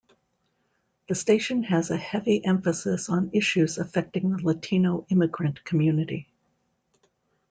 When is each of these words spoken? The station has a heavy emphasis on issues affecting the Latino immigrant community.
The 1.09 1.13
station 1.13 1.61
has 1.61 1.91
a 1.91 1.95
heavy 1.95 2.43
emphasis 2.43 3.07
on 3.07 3.29
issues 3.33 3.77
affecting 3.77 4.31
the 4.31 4.41
Latino 4.43 5.05
immigrant 5.11 5.63
community. 5.63 6.27